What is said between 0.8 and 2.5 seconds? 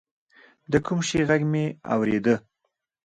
کوم شي ږغ مې اورېده.